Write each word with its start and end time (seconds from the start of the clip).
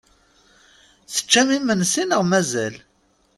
Teččam 1.13 1.49
imensi 1.57 2.03
neɣ 2.09 2.21
mazal? 2.29 2.75